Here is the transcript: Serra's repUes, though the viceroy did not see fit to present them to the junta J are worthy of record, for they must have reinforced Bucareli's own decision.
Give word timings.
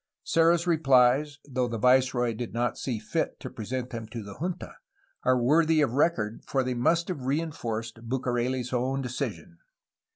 Serra's 0.23 0.65
repUes, 0.65 1.37
though 1.47 1.67
the 1.67 1.77
viceroy 1.77 2.33
did 2.33 2.55
not 2.55 2.75
see 2.75 2.97
fit 2.97 3.39
to 3.39 3.51
present 3.51 3.91
them 3.91 4.07
to 4.07 4.23
the 4.23 4.33
junta 4.39 4.65
J 4.73 4.73
are 5.25 5.39
worthy 5.39 5.79
of 5.81 5.93
record, 5.93 6.41
for 6.47 6.63
they 6.63 6.73
must 6.73 7.07
have 7.09 7.21
reinforced 7.27 8.09
Bucareli's 8.09 8.73
own 8.73 9.03
decision. 9.03 9.59